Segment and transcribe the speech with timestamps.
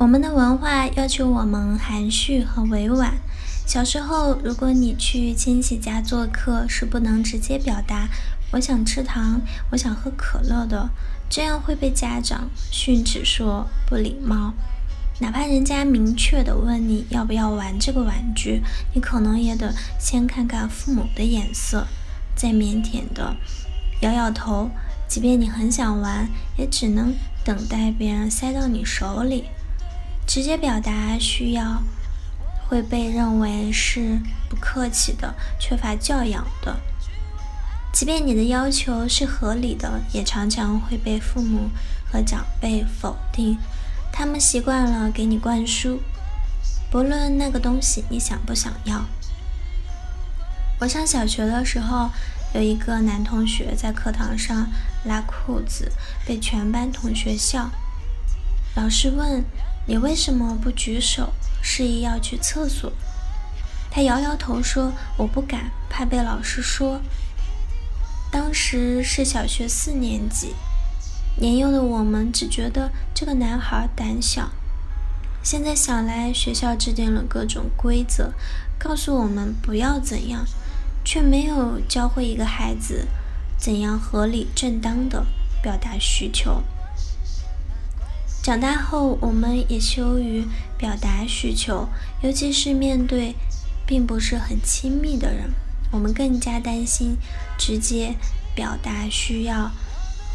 [0.00, 3.12] 我们的文化要求我们含蓄和委婉。
[3.66, 8.08] 小时候，如果你去亲戚家做客，是不能直接表达
[8.52, 10.88] “我想吃糖，我想喝可乐”的，
[11.28, 14.54] 这样会被家长训斥说不礼貌。
[15.18, 18.62] 哪怕人家明确的问你要不要玩这个玩具，
[18.94, 21.86] 你可能也得先看看父母的眼色，
[22.34, 23.36] 再腼腆的
[24.00, 24.70] 摇摇头。
[25.06, 29.44] 即便你很想玩，也只能等待别人塞到你手里。
[30.30, 31.82] 直接表达需要
[32.68, 36.78] 会被认为是不客气的、缺乏教养的。
[37.92, 41.70] 即便你的要求是合理的，也常常会被父母
[42.12, 43.58] 和长辈否定。
[44.12, 46.00] 他们习惯了给你灌输，
[46.92, 49.04] 不论那个东西你想不想要。
[50.78, 52.08] 我上小学的时候，
[52.54, 54.68] 有一个男同学在课堂上
[55.06, 55.90] 拉裤子，
[56.24, 57.68] 被全班同学笑。
[58.76, 59.44] 老师问。
[59.86, 62.92] 你为什么不举手示意要去厕所？
[63.90, 67.00] 他摇摇头说：“我不敢，怕被老师说。”
[68.30, 70.54] 当时是小学四年级，
[71.36, 74.50] 年幼的我们只觉得这个男孩胆小。
[75.42, 78.32] 现在想来，学校制定了各种规则，
[78.78, 80.46] 告诉我们不要怎样，
[81.04, 83.08] 却没有教会一个孩子
[83.58, 85.26] 怎样合理正当的
[85.60, 86.62] 表达需求。
[88.42, 90.44] 长大后，我们也羞于
[90.78, 91.88] 表达需求，
[92.22, 93.34] 尤其是面对
[93.86, 95.50] 并不是很亲密的人，
[95.90, 97.16] 我们更加担心
[97.58, 98.14] 直接
[98.54, 99.70] 表达需要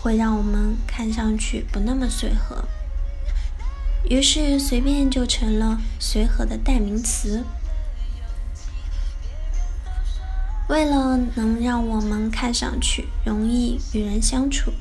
[0.02, 2.63] 会让我们看上去不那么随和。
[4.07, 7.44] 于是，随便就成了随和的代名词。
[10.69, 14.72] 为了能让我们看上去容易与人相处。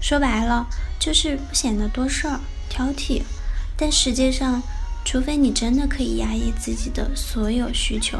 [0.00, 0.66] 说白了，
[0.98, 3.22] 就是不显得多事儿、挑剔。
[3.76, 4.62] 但实际上，
[5.04, 8.18] 除非你真的可以压抑自己的所有需求，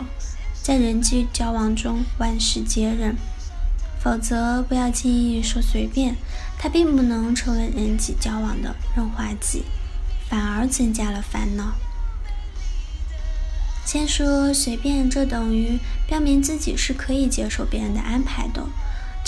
[0.62, 3.16] 在人际交往中万事皆忍，
[4.02, 6.16] 否则不要轻易说随便。
[6.58, 9.64] 它并不能成为人际交往的润滑剂，
[10.28, 11.72] 反而增加了烦恼。
[13.86, 18.62] 先说随便，这等于表明自己是可以接受别人的安排的。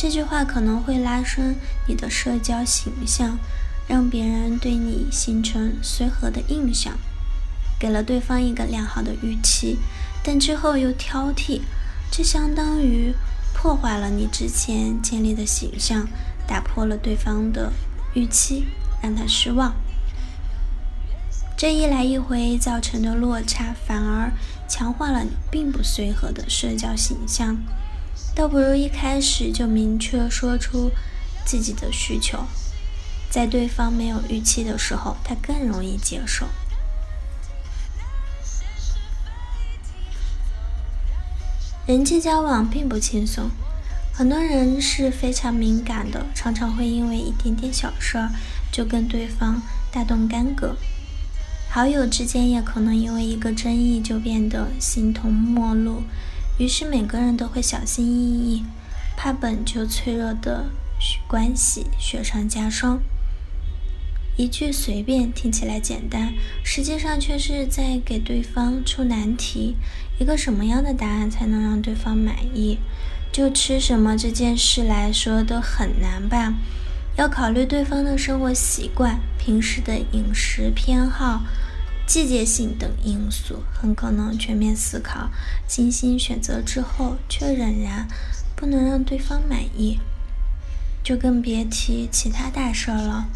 [0.03, 1.55] 这句话可能会拉伸
[1.87, 3.39] 你的社交形象，
[3.87, 6.95] 让别人对你形成随和的印象，
[7.79, 9.79] 给了对方一个良好的预期，
[10.25, 11.61] 但之后又挑剔，
[12.11, 13.15] 这相当于
[13.55, 16.09] 破坏了你之前建立的形象，
[16.49, 17.73] 打破了对方的
[18.15, 18.65] 预期，
[19.01, 19.73] 让他失望。
[21.57, 24.33] 这一来一回造成的落差，反而
[24.69, 27.57] 强化了你并不随和的社交形象。
[28.35, 30.91] 倒不如一开始就明确说出
[31.45, 32.45] 自己的需求，
[33.31, 36.47] 在对方没有预期的时候，他更容易接受。
[41.85, 43.51] 人际交往并不轻松，
[44.15, 48.31] 很多人是非常敏感的，常常会因为一点点小事儿
[48.71, 49.61] 就跟对方
[49.91, 50.77] 大动干戈。
[51.69, 56.03] 好友之间也可能因为一个争议就变得形同陌路。
[56.59, 58.65] 于是每个人都会小心翼翼，
[59.17, 60.67] 怕本就脆弱的
[61.27, 63.01] 关系雪上加霜。
[64.37, 66.33] 一句随便听起来简单，
[66.65, 69.77] 实际上却是在给对方出难题。
[70.19, 72.79] 一个什么样的答案才能让对方满意？
[73.33, 76.55] 就吃什么这件事来说都很难办，
[77.17, 81.43] 要考虑对方的生活习惯、平时的饮食偏好。
[82.07, 85.31] 季节性等因素很可能全面思考、
[85.67, 88.07] 精心选择之后，却仍然
[88.55, 89.99] 不能让对方满意，
[91.03, 93.29] 就更别提其他大事了。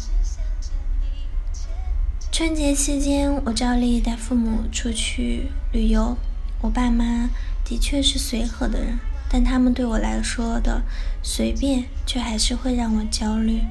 [2.31, 6.15] 春节期间，我照例带父母出去旅游。
[6.61, 7.29] 我爸妈
[7.63, 8.99] 的确是随和的人，
[9.29, 10.83] 但他们对我来说的
[11.23, 13.61] 随便，却还是会让我焦虑。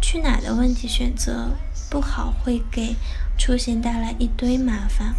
[0.00, 1.50] 去哪的问题选择
[1.90, 2.96] 不好，会给。
[3.36, 5.14] 出行带来一堆麻烦。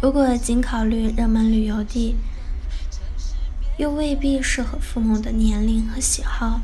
[0.00, 2.16] 如果仅考虑热门旅游地，
[3.78, 6.60] 又未必适合父母的年龄和喜好，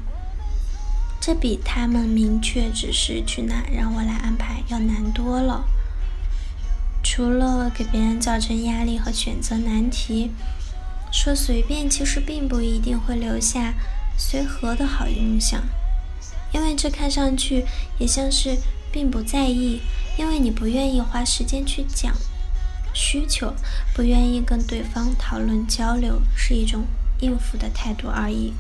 [1.20, 5.64] 这比他们明确指示去哪让我来安排要难多了。
[7.02, 10.30] 除了给别人造成压力和选择难题，
[11.12, 13.74] 说随便其实并不一定会留下
[14.16, 15.62] 随和的好印象，
[16.52, 17.64] 因为这看上去
[17.98, 18.56] 也像是
[18.94, 19.80] 并不在意，
[20.16, 22.14] 因为你不愿意花时间去讲
[22.92, 23.52] 需求，
[23.92, 26.84] 不愿意跟对方讨论交流，是一种
[27.18, 28.52] 应付的态度而已。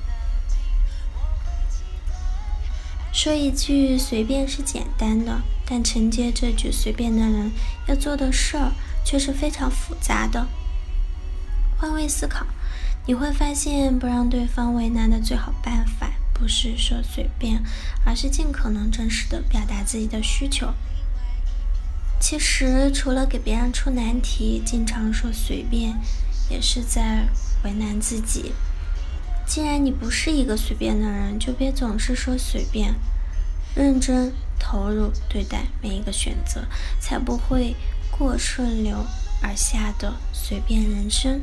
[3.12, 7.52] 说一句随便是简单的，但承接这句随便的人
[7.86, 8.72] 要做的事儿
[9.04, 10.48] 却是非常复杂的。
[11.78, 12.44] 换位思考，
[13.06, 16.03] 你会发现不让对方为难的最好办法，
[16.34, 17.62] 不是说随便，
[18.04, 20.74] 而是尽可能真实的表达自己的需求。
[22.20, 25.98] 其实，除了给别人出难题，经常说随便，
[26.50, 27.28] 也是在
[27.62, 28.52] 为难自己。
[29.46, 32.94] 既然你不是一个随便的人，就别总是说随便，
[33.74, 36.64] 认真投入对待每一个选择，
[36.98, 37.76] 才不会
[38.10, 39.04] 过顺流
[39.42, 41.42] 而下的随便人生。